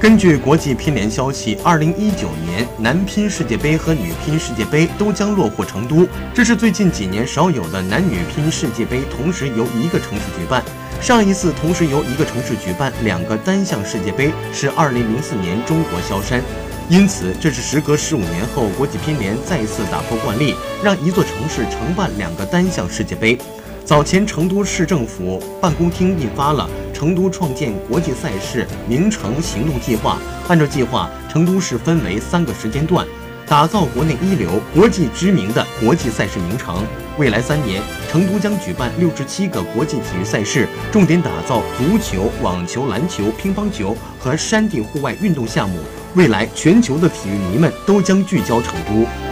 [0.00, 10.64] 根据国际乒联消息，二零一九年男乒世界杯和女乒世界杯都将落户成都，这是最近几年少有的男女乒世界杯同时由一个城市举办。
[11.02, 16.42] 上一次同时由一个城市举办两个单项世界杯是二零零四年中国萧山，
[16.88, 23.36] 因此这是时隔十五年后国际乒联再次打破惯例，让一座城市承办两个单项世界杯。
[23.84, 26.70] 早前，成都市政府办公厅印发了
[27.00, 30.18] 《成都创建国际赛事名城行动计划》。
[30.50, 33.06] 按照计划，成都市分为三个时间段，
[33.46, 36.84] 打造国内一流、国际知名的国际赛事名城。
[37.16, 37.80] 未来三年，
[38.12, 45.78] 成都将举办六十七个国际体育赛事，重点打造足球、网球、篮球、乒乓球和山地户外运动项目。
[46.16, 49.29] 未来，全球的体育迷们都将聚焦成都。